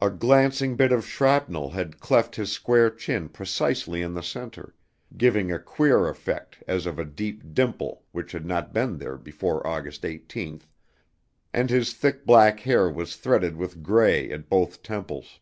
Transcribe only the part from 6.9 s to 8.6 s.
a deep dimple which had